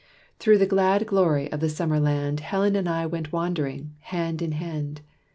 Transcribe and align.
Through 0.39 0.57
the 0.57 0.65
glad 0.65 1.05
glory 1.05 1.51
of 1.51 1.59
the 1.59 1.69
summer 1.69 1.99
land 1.99 2.39
Helen 2.39 2.75
and 2.75 2.89
I 2.89 3.05
went 3.05 3.31
wandering, 3.31 3.93
hand 3.99 4.41
in 4.41 4.53
hand. 4.53 5.01